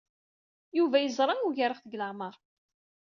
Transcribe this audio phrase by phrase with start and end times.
[0.77, 2.33] Yuba yeẓra ugareɣ-t deg leɛmeṛ.